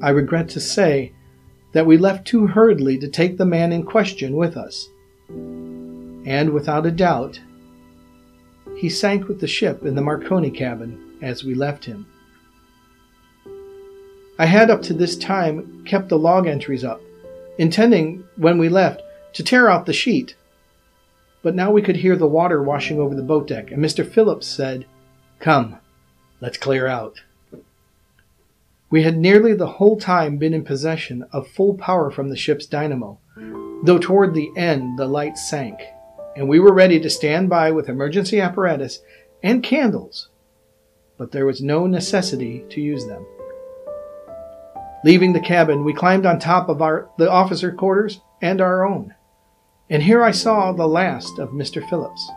I 0.03 0.11
regret 0.11 0.49
to 0.51 0.61
say 0.61 1.13
that 1.73 1.87
we 1.87 1.97
left 1.97 2.27
too 2.27 2.47
hurriedly 2.47 2.99
to 2.99 3.09
take 3.09 3.39
the 3.39 3.47
man 3.47 3.73
in 3.73 3.85
question 3.85 4.37
with 4.37 4.57
us. 4.57 4.89
And 5.29 6.51
without 6.51 6.87
a 6.87 6.91
doubt, 6.91 7.41
he 8.77 8.89
sank 8.89 9.29
with 9.29 9.41
the 9.41 9.47
ship 9.47 9.85
in 9.85 9.95
the 9.95 10.03
Marconi 10.03 10.51
cabin 10.51 11.19
as 11.23 11.45
we 11.45 11.55
left 11.55 11.85
him. 11.85 12.07
I 14.39 14.47
had 14.47 14.71
up 14.71 14.83
to 14.83 14.95
this 14.95 15.17
time 15.17 15.85
kept 15.85 16.09
the 16.09 16.19
log 16.19 16.47
entries 16.47 16.85
up, 16.85 17.01
intending, 17.59 18.25
when 18.37 18.59
we 18.59 18.69
left, 18.69 19.03
to 19.35 19.43
tear 19.43 19.69
out 19.69 19.87
the 19.87 19.93
sheet 19.93 20.35
but 21.43 21.57
now 21.57 21.73
we 21.73 21.83
could 21.83 21.97
hear 21.97 22.17
the 22.17 22.27
water 22.27 22.63
washing 22.63 23.01
over 23.01 23.15
the 23.15 23.23
boat 23.23 23.49
deck, 23.49 23.73
and 23.73 23.85
Mr. 23.85 24.09
Phillips 24.09 24.47
said, 24.47 24.87
Come, 25.41 25.79
let's 26.41 26.57
clear 26.57 26.87
out. 26.87 27.21
We 28.93 29.05
had 29.05 29.17
nearly 29.17 29.55
the 29.55 29.67
whole 29.67 29.99
time 29.99 30.37
been 30.37 30.53
in 30.53 30.65
possession 30.65 31.25
of 31.33 31.49
full 31.49 31.79
power 31.79 32.11
from 32.11 32.29
the 32.29 32.37
ship's 32.37 32.67
dynamo, 32.67 33.19
though 33.85 33.99
toward 33.99 34.35
the 34.35 34.51
end 34.55 34.99
the 34.99 35.07
light 35.07 35.39
sank, 35.39 35.81
and 36.37 36.47
we 36.47 36.61
were 36.61 36.75
ready 36.75 37.01
to 37.01 37.09
stand 37.09 37.49
by 37.49 37.71
with 37.71 37.89
emergency 37.89 38.39
apparatus 38.39 39.01
and 39.43 39.63
candles, 39.63 40.29
but 41.17 41.33
there 41.33 41.47
was 41.47 41.63
no 41.63 41.87
necessity 41.87 42.67
to 42.69 42.83
use 42.83 43.07
them. 43.07 43.27
Leaving 45.05 45.33
the 45.33 45.41
cabin, 45.41 45.85
we 45.85 45.95
climbed 45.95 46.27
on 46.27 46.39
top 46.39 46.69
of 46.69 46.83
our, 46.83 47.09
the 47.17 47.31
officer 47.31 47.73
quarters 47.73 48.21
and 48.43 48.61
our 48.61 48.87
own. 48.87 49.15
And 49.89 50.03
here 50.03 50.23
I 50.23 50.33
saw 50.33 50.71
the 50.71 50.87
last 50.87 51.39
of 51.39 51.49
Mr. 51.53 51.89
Phillips, 51.89 52.31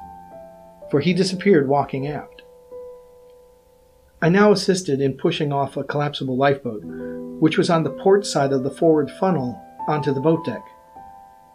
for 0.89 1.01
he 1.01 1.13
disappeared 1.13 1.67
walking 1.67 2.07
aft. 2.07 2.34
I 4.25 4.29
now 4.29 4.51
assisted 4.51 5.01
in 5.01 5.17
pushing 5.17 5.53
off 5.53 5.77
a 5.77 5.83
collapsible 5.83 6.35
lifeboat, 6.35 6.81
which 6.83 7.59
was 7.59 7.69
on 7.69 7.83
the 7.83 7.91
port 7.91 8.25
side 8.25 8.53
of 8.53 8.63
the 8.63 8.71
forward 8.71 9.11
funnel, 9.11 9.61
onto 9.87 10.11
the 10.11 10.19
boat 10.19 10.43
deck. 10.43 10.63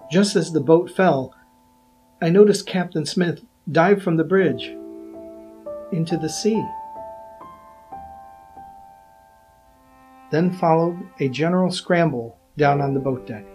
Just 0.08 0.36
as 0.36 0.52
the 0.52 0.60
boat 0.60 0.88
fell, 0.88 1.34
I 2.22 2.28
noticed 2.28 2.68
Captain 2.68 3.04
Smith 3.04 3.44
dive 3.72 4.04
from 4.04 4.16
the 4.16 4.22
bridge 4.22 4.68
into 5.90 6.16
the 6.16 6.28
sea. 6.28 6.64
Then 10.30 10.52
followed 10.52 10.96
a 11.18 11.28
general 11.28 11.72
scramble 11.72 12.38
down 12.56 12.80
on 12.80 12.94
the 12.94 13.00
boat 13.00 13.26
deck. 13.26 13.46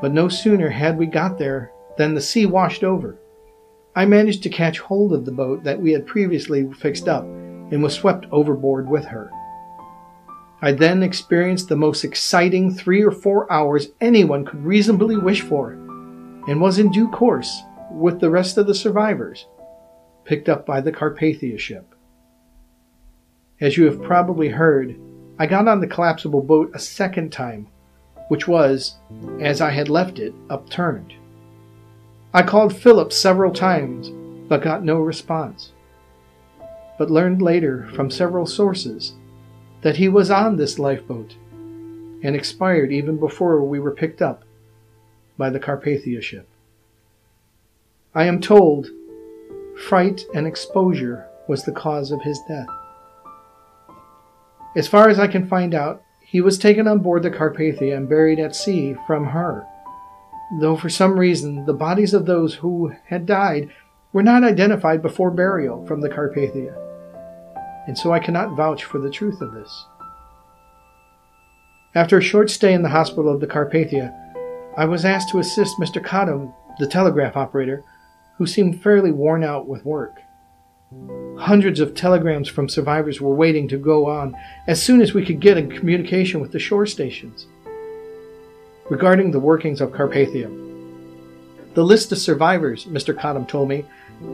But 0.00 0.12
no 0.12 0.28
sooner 0.28 0.70
had 0.70 0.96
we 0.96 1.06
got 1.06 1.38
there 1.38 1.72
than 1.98 2.14
the 2.14 2.20
sea 2.20 2.46
washed 2.46 2.84
over. 2.84 3.18
I 3.96 4.06
managed 4.06 4.44
to 4.44 4.48
catch 4.48 4.78
hold 4.78 5.12
of 5.12 5.24
the 5.24 5.32
boat 5.32 5.64
that 5.64 5.80
we 5.80 5.90
had 5.90 6.06
previously 6.06 6.72
fixed 6.72 7.08
up 7.08 7.26
and 7.70 7.82
was 7.82 7.94
swept 7.94 8.26
overboard 8.30 8.88
with 8.88 9.04
her. 9.06 9.30
I 10.62 10.72
then 10.72 11.02
experienced 11.02 11.68
the 11.68 11.76
most 11.76 12.04
exciting 12.04 12.72
three 12.72 13.02
or 13.02 13.10
four 13.10 13.50
hours 13.52 13.88
anyone 14.00 14.44
could 14.44 14.64
reasonably 14.64 15.16
wish 15.16 15.42
for, 15.42 15.72
and 16.48 16.60
was 16.60 16.78
in 16.78 16.90
due 16.90 17.08
course, 17.10 17.62
with 17.90 18.20
the 18.20 18.30
rest 18.30 18.56
of 18.56 18.66
the 18.66 18.74
survivors, 18.74 19.46
picked 20.24 20.48
up 20.48 20.64
by 20.64 20.80
the 20.80 20.92
Carpathia 20.92 21.58
ship. 21.58 21.94
As 23.60 23.76
you 23.76 23.84
have 23.86 24.02
probably 24.02 24.48
heard, 24.48 24.98
I 25.38 25.46
got 25.46 25.68
on 25.68 25.80
the 25.80 25.86
collapsible 25.86 26.42
boat 26.42 26.70
a 26.74 26.78
second 26.78 27.32
time 27.32 27.68
which 28.28 28.48
was, 28.48 28.96
as 29.40 29.60
I 29.60 29.70
had 29.70 29.88
left 29.88 30.18
it, 30.18 30.34
upturned. 30.50 31.14
I 32.34 32.42
called 32.42 32.76
Philip 32.76 33.12
several 33.12 33.52
times, 33.52 34.10
but 34.48 34.62
got 34.62 34.84
no 34.84 35.00
response, 35.00 35.72
but 36.98 37.10
learned 37.10 37.42
later 37.42 37.88
from 37.94 38.10
several 38.10 38.46
sources 38.46 39.14
that 39.82 39.96
he 39.96 40.08
was 40.08 40.30
on 40.30 40.56
this 40.56 40.78
lifeboat 40.78 41.36
and 42.22 42.34
expired 42.34 42.92
even 42.92 43.18
before 43.18 43.62
we 43.62 43.78
were 43.78 43.94
picked 43.94 44.22
up 44.22 44.44
by 45.38 45.50
the 45.50 45.60
Carpathia 45.60 46.22
ship. 46.22 46.48
I 48.14 48.24
am 48.24 48.40
told 48.40 48.88
fright 49.88 50.24
and 50.34 50.46
exposure 50.46 51.28
was 51.48 51.64
the 51.64 51.72
cause 51.72 52.10
of 52.10 52.22
his 52.22 52.40
death. 52.48 52.68
As 54.74 54.88
far 54.88 55.08
as 55.08 55.18
I 55.18 55.26
can 55.26 55.46
find 55.46 55.74
out, 55.74 56.02
he 56.20 56.40
was 56.40 56.58
taken 56.58 56.88
on 56.88 56.98
board 56.98 57.22
the 57.22 57.30
Carpathia 57.30 57.96
and 57.96 58.08
buried 58.08 58.40
at 58.40 58.56
sea 58.56 58.96
from 59.06 59.26
her, 59.26 59.64
though 60.60 60.76
for 60.76 60.88
some 60.88 61.18
reason 61.18 61.64
the 61.66 61.72
bodies 61.72 62.14
of 62.14 62.26
those 62.26 62.54
who 62.54 62.92
had 63.06 63.26
died 63.26 63.70
were 64.12 64.22
not 64.22 64.44
identified 64.44 65.02
before 65.02 65.30
burial 65.30 65.86
from 65.86 66.00
the 66.00 66.08
Carpathia, 66.08 66.74
and 67.86 67.96
so 67.96 68.12
I 68.12 68.18
cannot 68.18 68.56
vouch 68.56 68.84
for 68.84 68.98
the 68.98 69.10
truth 69.10 69.40
of 69.40 69.52
this. 69.52 69.86
After 71.94 72.18
a 72.18 72.22
short 72.22 72.50
stay 72.50 72.74
in 72.74 72.82
the 72.82 72.90
hospital 72.90 73.32
of 73.32 73.40
the 73.40 73.46
Carpathia, 73.46 74.14
I 74.76 74.84
was 74.84 75.04
asked 75.04 75.30
to 75.30 75.38
assist 75.38 75.78
Mr. 75.78 76.04
Cottam, 76.04 76.52
the 76.78 76.86
telegraph 76.86 77.36
operator, 77.36 77.82
who 78.36 78.46
seemed 78.46 78.82
fairly 78.82 79.10
worn 79.10 79.42
out 79.42 79.66
with 79.66 79.86
work. 79.86 80.20
Hundreds 81.38 81.80
of 81.80 81.94
telegrams 81.94 82.48
from 82.48 82.68
survivors 82.68 83.20
were 83.20 83.34
waiting 83.34 83.66
to 83.68 83.78
go 83.78 84.06
on 84.06 84.36
as 84.66 84.82
soon 84.82 85.00
as 85.00 85.14
we 85.14 85.24
could 85.24 85.40
get 85.40 85.56
in 85.56 85.70
communication 85.70 86.40
with 86.40 86.52
the 86.52 86.58
shore 86.58 86.86
stations. 86.86 87.46
Regarding 88.90 89.30
the 89.30 89.40
workings 89.40 89.80
of 89.80 89.90
Carpathia, 89.90 90.48
the 91.74 91.84
list 91.84 92.12
of 92.12 92.18
survivors, 92.18 92.84
Mr. 92.86 93.14
Cottam 93.14 93.46
told 93.48 93.68
me, 93.68 93.84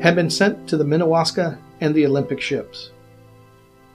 had 0.01 0.15
been 0.15 0.31
sent 0.31 0.69
to 0.69 0.77
the 0.77 0.85
Minnewaska 0.85 1.59
and 1.81 1.95
the 1.95 2.07
Olympic 2.07 2.41
ships. 2.41 2.91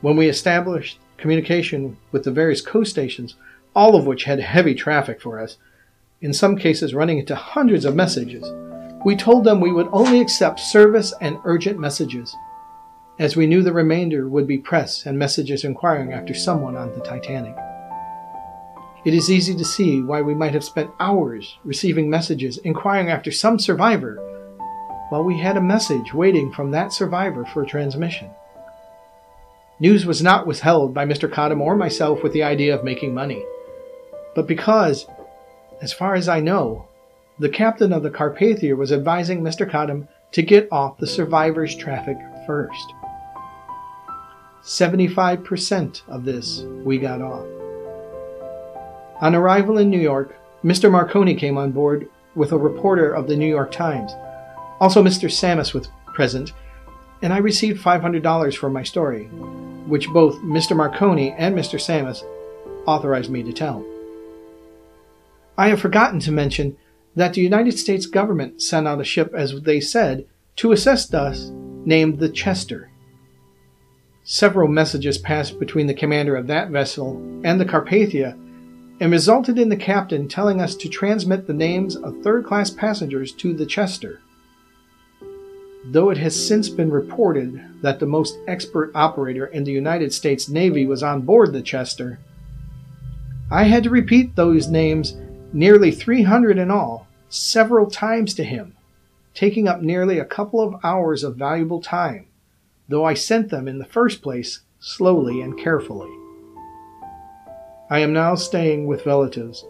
When 0.02 0.16
we 0.16 0.30
established 0.30 1.00
communication 1.18 1.98
with 2.12 2.24
the 2.24 2.32
various 2.32 2.62
coast 2.62 2.92
stations, 2.92 3.36
all 3.76 3.96
of 3.96 4.06
which 4.06 4.26
had 4.26 4.40
heavy 4.40 4.76
traffic 4.76 5.20
for 5.20 5.40
us, 5.40 5.58
in 6.22 6.34
some 6.34 6.56
cases 6.56 6.94
running 6.94 7.18
into 7.18 7.36
hundreds 7.36 7.84
of 7.84 7.96
messages, 7.96 8.48
we 9.04 9.16
told 9.16 9.44
them 9.44 9.60
we 9.60 9.72
would 9.72 9.90
only 9.92 10.22
accept 10.22 10.60
service 10.60 11.14
and 11.20 11.40
urgent 11.46 11.80
messages, 11.80 12.36
as 13.18 13.36
we 13.36 13.48
knew 13.48 13.64
the 13.64 13.74
remainder 13.74 14.30
would 14.30 14.46
be 14.46 14.60
press 14.60 15.08
and 15.08 15.18
messages 15.18 15.64
inquiring 15.64 16.14
after 16.14 16.34
someone 16.34 16.76
on 16.76 16.94
the 16.94 17.02
Titanic. 17.02 17.56
It 19.04 19.16
is 19.16 19.32
easy 19.32 19.56
to 19.56 19.66
see 19.66 20.04
why 20.04 20.22
we 20.22 20.36
might 20.36 20.54
have 20.54 20.64
spent 20.64 20.92
hours 21.00 21.58
receiving 21.64 22.08
messages 22.08 22.60
inquiring 22.60 23.10
after 23.10 23.32
some 23.32 23.58
survivor, 23.58 24.18
while 25.10 25.24
we 25.24 25.40
had 25.40 25.58
a 25.58 25.62
message 25.62 26.14
waiting 26.14 26.52
from 26.52 26.70
that 26.72 26.94
survivor 26.94 27.46
for 27.46 27.66
transmission. 27.66 28.30
News 29.80 30.08
was 30.08 30.24
not 30.24 30.48
withheld 30.48 30.94
by 30.94 31.06
Mr. 31.06 31.32
Cottam 31.32 31.62
or 31.62 31.76
myself 31.76 32.24
with 32.24 32.34
the 32.34 32.42
idea 32.42 32.74
of 32.74 32.84
making 32.84 33.14
money, 33.14 33.46
but 34.34 34.48
because, 34.48 35.06
as 35.82 35.94
far 35.94 36.16
as 36.16 36.28
I 36.28 36.40
know, 36.40 36.88
the 37.38 37.50
captain 37.50 37.94
of 37.94 38.02
the 38.02 38.10
Carpathia 38.10 38.76
was 38.76 38.92
advising 38.92 39.42
Mr. 39.42 39.70
Cottam 39.70 40.08
to 40.32 40.42
get 40.42 40.68
off 40.72 40.98
the 40.98 41.06
survivors' 41.06 41.76
traffic 41.76 42.18
first. 42.48 42.94
75% 44.64 46.02
of 46.08 46.26
this 46.26 46.64
we 46.84 46.98
got 46.98 47.22
off. 47.22 47.46
On 49.22 49.36
arrival 49.36 49.78
in 49.78 49.92
New 49.92 50.00
York, 50.00 50.36
Mr. 50.64 50.92
Marconi 50.92 51.36
came 51.36 51.58
on 51.58 51.72
board 51.72 52.10
with 52.36 52.52
a 52.52 52.58
reporter 52.58 53.12
of 53.12 53.28
the 53.28 53.36
New 53.36 53.48
York 53.48 53.72
Times. 53.72 54.12
Also, 54.80 55.04
Mr. 55.04 55.30
Sammis 55.30 55.74
was 55.74 55.90
present, 56.14 56.54
and 57.22 57.34
I 57.34 57.38
received 57.38 57.84
$500 57.84 58.56
for 58.56 58.70
my 58.70 58.84
story, 58.84 59.26
which 59.88 60.10
both 60.10 60.36
Mr. 60.38 60.76
Marconi 60.76 61.32
and 61.32 61.56
Mr. 61.56 61.80
Sammis 61.80 62.24
authorized 62.86 63.30
me 63.30 63.44
to 63.44 63.54
tell. 63.54 63.86
I 65.58 65.70
have 65.70 65.82
forgotten 65.82 66.20
to 66.22 66.32
mention 66.32 66.78
that 67.16 67.34
the 67.34 67.42
United 67.42 67.80
States 67.80 68.06
government 68.06 68.62
sent 68.62 68.88
out 68.88 69.02
a 69.02 69.04
ship, 69.04 69.34
as 69.34 69.62
they 69.62 69.80
said, 69.80 70.28
to 70.58 70.72
assist 70.72 71.16
us, 71.16 71.50
named 71.86 72.20
the 72.20 72.30
Chester. 72.30 72.92
Several 74.24 74.68
messages 74.68 75.18
passed 75.18 75.58
between 75.58 75.88
the 75.88 75.94
commander 75.94 76.36
of 76.36 76.48
that 76.48 76.70
vessel 76.70 77.16
and 77.44 77.60
the 77.60 77.66
Carpathia 77.66 78.34
and 79.00 79.12
resulted 79.12 79.58
in 79.58 79.70
the 79.70 79.78
captain 79.78 80.28
telling 80.28 80.60
us 80.60 80.76
to 80.76 80.90
transmit 80.90 81.48
the 81.48 81.54
names 81.54 81.96
of 81.96 82.22
third 82.22 82.46
class 82.46 82.70
passengers 82.70 83.32
to 83.32 83.54
the 83.54 83.66
Chester. 83.66 84.22
Though 85.90 86.10
it 86.10 86.18
has 86.18 86.36
since 86.36 86.68
been 86.68 86.92
reported 86.92 87.82
that 87.82 88.00
the 88.00 88.06
most 88.06 88.38
expert 88.46 88.92
operator 88.94 89.46
in 89.46 89.64
the 89.64 89.72
United 89.72 90.12
States 90.12 90.50
Navy 90.50 90.86
was 90.86 91.02
on 91.02 91.22
board 91.22 91.54
the 91.54 91.62
Chester, 91.62 92.20
I 93.50 93.64
had 93.64 93.84
to 93.84 93.90
repeat 93.90 94.36
those 94.36 94.68
names, 94.68 95.16
nearly 95.54 95.92
300 95.92 96.58
in 96.58 96.70
all, 96.70 97.08
several 97.30 97.90
times 97.90 98.34
to 98.34 98.44
him, 98.44 98.76
taking 99.34 99.70
up 99.70 99.82
nearly 99.82 100.20
a 100.20 100.26
couple 100.26 100.60
of 100.60 100.76
hours 100.84 101.24
of 101.24 101.38
valuable 101.38 101.82
time, 101.82 102.28
though 102.90 103.06
I 103.06 103.14
sent 103.14 103.50
them 103.50 103.66
in 103.66 103.80
the 103.80 103.86
first 103.86 104.22
place 104.22 104.60
slowly 104.80 105.40
and 105.40 105.58
carefully. 105.58 106.12
I 107.90 108.00
am 108.00 108.12
now 108.12 108.36
staying 108.36 108.88
with 108.88 109.06
relatives 109.06 109.64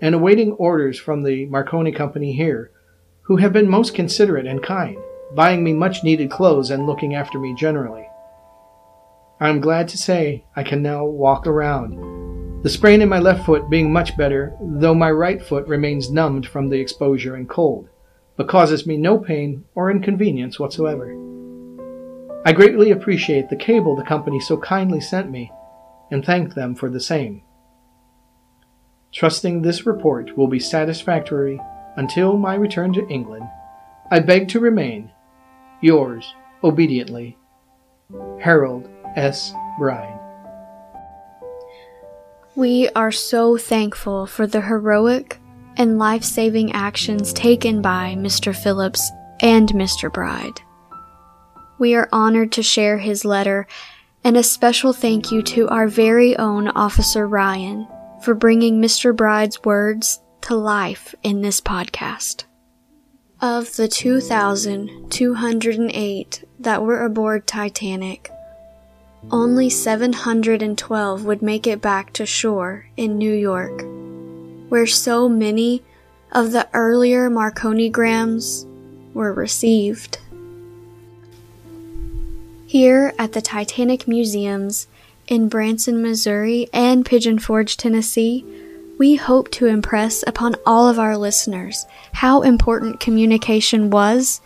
and 0.00 0.14
awaiting 0.14 0.52
orders 0.52 0.98
from 0.98 1.24
the 1.24 1.44
Marconi 1.44 1.92
Company 1.92 2.32
here, 2.32 2.70
who 3.22 3.36
have 3.36 3.52
been 3.52 3.68
most 3.68 3.94
considerate 3.94 4.46
and 4.46 4.62
kind 4.62 4.96
buying 5.34 5.62
me 5.62 5.72
much 5.72 6.02
needed 6.04 6.30
clothes 6.30 6.70
and 6.70 6.86
looking 6.86 7.14
after 7.14 7.38
me 7.38 7.54
generally. 7.54 8.08
I 9.40 9.48
am 9.48 9.60
glad 9.60 9.88
to 9.88 9.98
say 9.98 10.44
I 10.56 10.62
can 10.62 10.82
now 10.82 11.04
walk 11.04 11.46
around, 11.46 12.62
the 12.62 12.68
sprain 12.68 13.02
in 13.02 13.08
my 13.08 13.20
left 13.20 13.46
foot 13.46 13.70
being 13.70 13.92
much 13.92 14.16
better, 14.16 14.56
though 14.60 14.94
my 14.94 15.12
right 15.12 15.40
foot 15.40 15.68
remains 15.68 16.10
numbed 16.10 16.44
from 16.44 16.68
the 16.68 16.80
exposure 16.80 17.36
and 17.36 17.48
cold, 17.48 17.88
but 18.36 18.48
causes 18.48 18.84
me 18.84 18.96
no 18.96 19.16
pain 19.16 19.64
or 19.76 19.92
inconvenience 19.92 20.58
whatsoever. 20.58 21.16
I 22.44 22.52
greatly 22.52 22.90
appreciate 22.90 23.48
the 23.48 23.56
cable 23.56 23.94
the 23.94 24.02
company 24.02 24.40
so 24.40 24.56
kindly 24.56 25.00
sent 25.00 25.30
me 25.30 25.52
and 26.10 26.24
thank 26.24 26.54
them 26.54 26.74
for 26.74 26.90
the 26.90 27.00
same. 27.00 27.42
Trusting 29.12 29.62
this 29.62 29.86
report 29.86 30.36
will 30.36 30.48
be 30.48 30.58
satisfactory 30.58 31.60
until 31.96 32.36
my 32.36 32.54
return 32.54 32.92
to 32.94 33.08
England, 33.08 33.48
I 34.10 34.18
beg 34.18 34.48
to 34.48 34.60
remain 34.60 35.12
Yours, 35.80 36.34
obediently, 36.64 37.36
Harold 38.40 38.88
S. 39.16 39.52
Bride. 39.78 40.18
We 42.56 42.88
are 42.96 43.12
so 43.12 43.56
thankful 43.56 44.26
for 44.26 44.46
the 44.46 44.62
heroic 44.62 45.38
and 45.76 45.98
life 45.98 46.24
saving 46.24 46.72
actions 46.72 47.32
taken 47.32 47.80
by 47.80 48.16
Mr. 48.18 48.54
Phillips 48.54 49.12
and 49.40 49.68
Mr. 49.68 50.12
Bride. 50.12 50.60
We 51.78 51.94
are 51.94 52.08
honored 52.10 52.50
to 52.52 52.62
share 52.64 52.98
his 52.98 53.24
letter, 53.24 53.68
and 54.24 54.36
a 54.36 54.42
special 54.42 54.92
thank 54.92 55.30
you 55.30 55.42
to 55.42 55.68
our 55.68 55.86
very 55.86 56.36
own 56.36 56.66
Officer 56.68 57.28
Ryan 57.28 57.86
for 58.24 58.34
bringing 58.34 58.82
Mr. 58.82 59.14
Bride's 59.14 59.62
words 59.62 60.20
to 60.40 60.56
life 60.56 61.14
in 61.22 61.42
this 61.42 61.60
podcast. 61.60 62.47
Of 63.40 63.76
the 63.76 63.86
2,208 63.86 66.44
that 66.58 66.82
were 66.82 67.04
aboard 67.04 67.46
Titanic, 67.46 68.32
only 69.30 69.70
712 69.70 71.24
would 71.24 71.40
make 71.40 71.64
it 71.64 71.80
back 71.80 72.12
to 72.14 72.26
shore 72.26 72.86
in 72.96 73.16
New 73.16 73.32
York, 73.32 73.84
where 74.68 74.88
so 74.88 75.28
many 75.28 75.84
of 76.32 76.50
the 76.50 76.68
earlier 76.74 77.30
Marconigrams 77.30 78.66
were 79.14 79.32
received. 79.32 80.18
Here 82.66 83.14
at 83.20 83.34
the 83.34 83.40
Titanic 83.40 84.08
Museums 84.08 84.88
in 85.28 85.48
Branson, 85.48 86.02
Missouri 86.02 86.66
and 86.72 87.06
Pigeon 87.06 87.38
Forge, 87.38 87.76
Tennessee, 87.76 88.44
we 88.98 89.14
hope 89.14 89.50
to 89.52 89.66
impress 89.66 90.24
upon 90.26 90.56
all 90.66 90.88
of 90.88 90.98
our 90.98 91.16
listeners 91.16 91.86
how 92.12 92.42
important 92.42 92.98
communication 92.98 93.90
was 93.90 94.40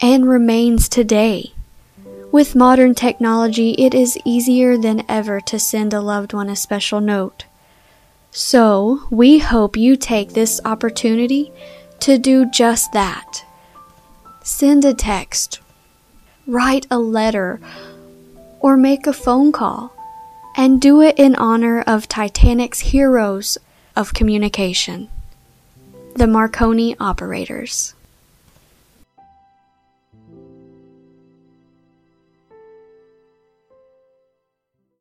and 0.00 0.28
remains 0.28 0.88
today. 0.88 1.52
With 2.32 2.56
modern 2.56 2.94
technology, 2.94 3.72
it 3.72 3.94
is 3.94 4.18
easier 4.24 4.76
than 4.76 5.04
ever 5.08 5.40
to 5.42 5.58
send 5.58 5.94
a 5.94 6.00
loved 6.00 6.32
one 6.32 6.48
a 6.48 6.56
special 6.56 7.00
note. 7.00 7.44
So, 8.32 9.02
we 9.10 9.38
hope 9.38 9.76
you 9.76 9.96
take 9.96 10.32
this 10.32 10.60
opportunity 10.64 11.52
to 12.00 12.18
do 12.18 12.48
just 12.50 12.92
that. 12.92 13.44
Send 14.42 14.84
a 14.84 14.94
text, 14.94 15.60
write 16.46 16.86
a 16.90 16.98
letter, 16.98 17.60
or 18.60 18.76
make 18.76 19.06
a 19.06 19.12
phone 19.12 19.50
call 19.50 19.92
and 20.56 20.80
do 20.80 21.00
it 21.00 21.18
in 21.18 21.34
honor 21.36 21.82
of 21.82 22.08
Titanic's 22.08 22.80
heroes 22.80 23.58
of 23.96 24.14
communication, 24.14 25.08
the 26.14 26.26
Marconi 26.26 26.96
operators. 26.98 27.94